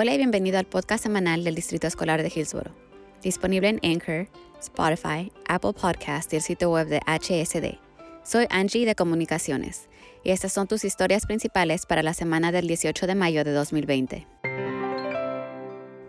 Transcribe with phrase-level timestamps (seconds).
[0.00, 2.70] Hola y bienvenido al podcast semanal del Distrito Escolar de Hillsboro,
[3.20, 4.28] disponible en Anchor,
[4.60, 7.80] Spotify, Apple Podcast y el sitio web de HSD.
[8.22, 9.88] Soy Angie de Comunicaciones
[10.22, 14.28] y estas son tus historias principales para la semana del 18 de mayo de 2020.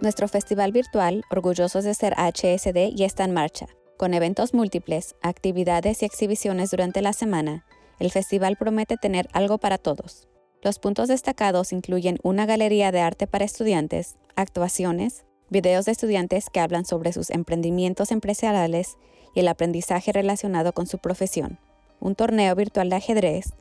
[0.02, 3.66] Nuestro festival virtual, orgullosos de ser HSD, ya está en marcha.
[3.98, 7.66] Con eventos múltiples, actividades y exhibiciones durante la semana,
[7.98, 10.29] el festival promete tener algo para todos.
[10.62, 16.60] Los puntos destacados incluyen una galería de arte para estudiantes, actuaciones, videos de estudiantes que
[16.60, 18.98] hablan sobre sus emprendimientos empresariales
[19.34, 21.60] y el aprendizaje relacionado con su profesión,
[22.02, 23.54] un torneo virtual de ajedrez,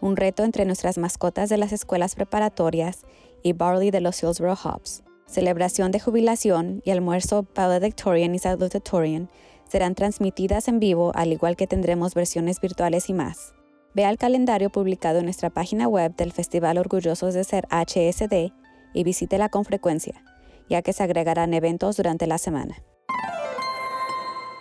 [0.00, 3.00] un reto entre nuestras mascotas de las escuelas preparatorias
[3.42, 9.28] y Barley de los Hillsborough Hops, celebración de jubilación y almuerzo valedictorian y salutatorian
[9.68, 13.52] serán transmitidas en vivo al igual que tendremos versiones virtuales y más.
[13.96, 18.52] Vea el calendario publicado en nuestra página web del Festival Orgullosos de Ser HSD
[18.92, 20.22] y visítela con frecuencia,
[20.68, 22.76] ya que se agregarán eventos durante la semana.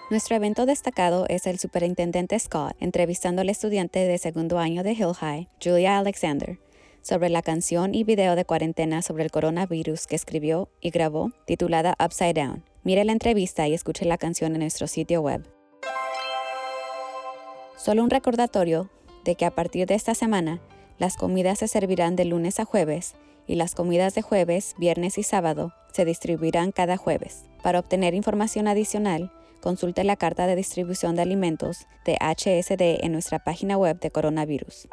[0.09, 5.13] Nuestro evento destacado es el Superintendente Scott entrevistando al estudiante de segundo año de Hill
[5.13, 6.57] High, Julia Alexander,
[7.01, 11.97] sobre la canción y video de cuarentena sobre el coronavirus que escribió y grabó, titulada
[12.01, 12.63] Upside Down.
[12.83, 15.45] Mire la entrevista y escuche la canción en nuestro sitio web.
[17.75, 18.89] Solo un recordatorio
[19.25, 20.61] de que a partir de esta semana,
[20.97, 25.23] las comidas se servirán de lunes a jueves y las comidas de jueves, viernes y
[25.23, 27.43] sábado se distribuirán cada jueves.
[27.61, 29.31] Para obtener información adicional,
[29.61, 34.87] consulte la carta de distribución de alimentos de HSD en nuestra página web de coronavirus.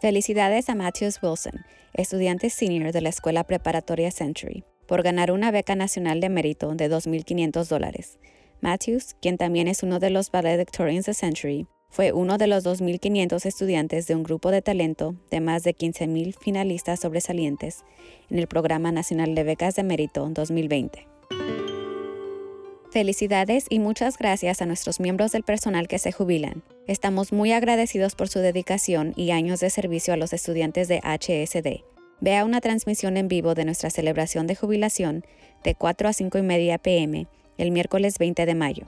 [0.00, 5.76] Felicidades a Matthews Wilson, estudiante senior de la Escuela Preparatoria Century por ganar una beca
[5.76, 8.18] nacional de mérito de 2.500 dólares.
[8.62, 13.44] Matthews, quien también es uno de los valedictorians de Century, fue uno de los 2.500
[13.46, 17.84] estudiantes de un grupo de talento de más de 15.000 finalistas sobresalientes
[18.30, 21.06] en el Programa Nacional de Becas de Mérito 2020.
[22.90, 26.62] Felicidades y muchas gracias a nuestros miembros del personal que se jubilan.
[26.86, 31.84] Estamos muy agradecidos por su dedicación y años de servicio a los estudiantes de HSD.
[32.20, 35.24] Vea una transmisión en vivo de nuestra celebración de jubilación
[35.64, 37.26] de 4 a 5 y media pm
[37.58, 38.86] el miércoles 20 de mayo.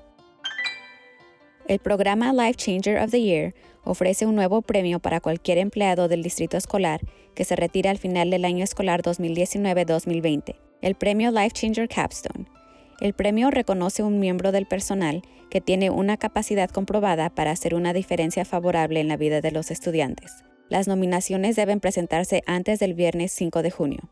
[1.66, 3.54] El programa Life Changer of the Year
[3.84, 7.00] ofrece un nuevo premio para cualquier empleado del distrito escolar
[7.34, 12.46] que se retira al final del año escolar 2019-2020, el premio Life Changer Capstone.
[13.00, 17.92] El premio reconoce un miembro del personal que tiene una capacidad comprobada para hacer una
[17.92, 20.44] diferencia favorable en la vida de los estudiantes.
[20.68, 24.10] Las nominaciones deben presentarse antes del viernes 5 de junio.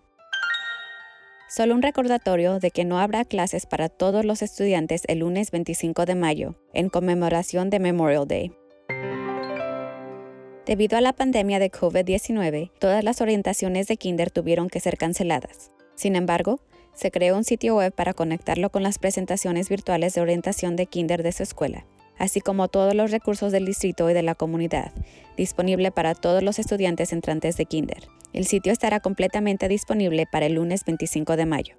[1.49, 6.05] Solo un recordatorio de que no habrá clases para todos los estudiantes el lunes 25
[6.05, 8.53] de mayo, en conmemoración de Memorial Day.
[10.67, 15.73] Debido a la pandemia de COVID-19, todas las orientaciones de Kinder tuvieron que ser canceladas.
[15.95, 16.61] Sin embargo,
[16.93, 21.23] se creó un sitio web para conectarlo con las presentaciones virtuales de orientación de Kinder
[21.23, 21.87] de su escuela
[22.19, 24.93] así como todos los recursos del distrito y de la comunidad,
[25.37, 28.09] disponible para todos los estudiantes entrantes de Kinder.
[28.33, 31.77] El sitio estará completamente disponible para el lunes 25 de mayo.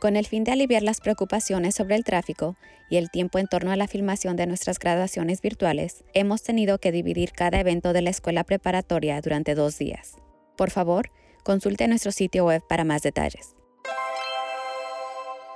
[0.00, 2.56] Con el fin de aliviar las preocupaciones sobre el tráfico
[2.90, 6.90] y el tiempo en torno a la filmación de nuestras graduaciones virtuales, hemos tenido que
[6.90, 10.16] dividir cada evento de la escuela preparatoria durante dos días.
[10.56, 11.10] Por favor,
[11.44, 13.54] consulte nuestro sitio web para más detalles.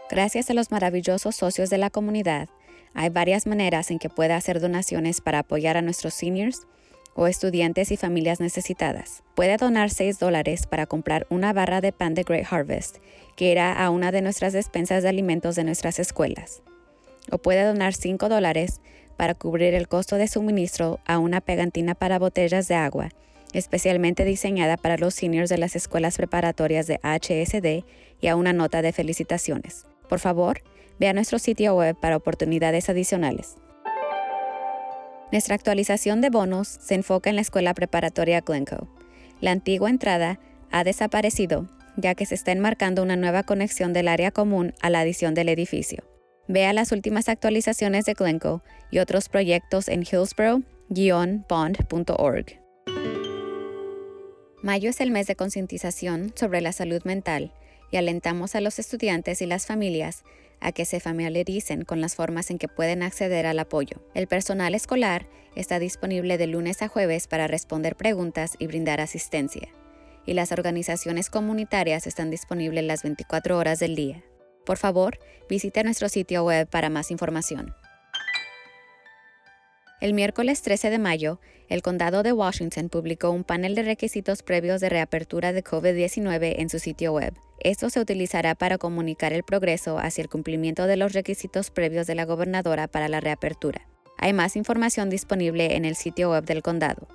[0.08, 2.48] Gracias a los maravillosos socios de la comunidad,
[2.98, 6.66] hay varias maneras en que puede hacer donaciones para apoyar a nuestros seniors
[7.16, 9.24] o estudiantes y familias necesitadas.
[9.34, 12.98] Puede donar 6 dólares para comprar una barra de pan de Great Harvest,
[13.34, 16.62] que irá a una de nuestras despensas de alimentos de nuestras escuelas.
[17.30, 18.80] O puede donar 5 dólares
[19.16, 23.08] para cubrir el costo de suministro a una pegantina para botellas de agua,
[23.52, 27.84] especialmente diseñada para los seniors de las escuelas preparatorias de HSD
[28.20, 29.86] y a una nota de felicitaciones.
[30.08, 30.62] Por favor,
[30.98, 33.56] vea nuestro sitio web para oportunidades adicionales.
[35.32, 38.88] Nuestra actualización de bonos se enfoca en la escuela preparatoria Glencoe.
[39.40, 40.38] La antigua entrada
[40.70, 45.00] ha desaparecido ya que se está enmarcando una nueva conexión del área común a la
[45.00, 46.04] adición del edificio.
[46.48, 52.46] Vea las últimas actualizaciones de Glencoe y otros proyectos en hillsborough-bond.org.
[54.62, 57.52] Mayo es el mes de concientización sobre la salud mental
[57.90, 60.22] y alentamos a los estudiantes y las familias
[60.60, 64.02] a que se familiaricen con las formas en que pueden acceder al apoyo.
[64.14, 69.68] El personal escolar está disponible de lunes a jueves para responder preguntas y brindar asistencia,
[70.24, 74.22] y las organizaciones comunitarias están disponibles las 24 horas del día.
[74.64, 75.18] Por favor,
[75.48, 77.74] visite nuestro sitio web para más información.
[80.00, 84.80] El miércoles 13 de mayo, el condado de Washington publicó un panel de requisitos previos
[84.80, 87.34] de reapertura de COVID-19 en su sitio web.
[87.60, 92.14] Esto se utilizará para comunicar el progreso hacia el cumplimiento de los requisitos previos de
[92.14, 93.88] la gobernadora para la reapertura.
[94.18, 97.06] Hay más información disponible en el sitio web del condado.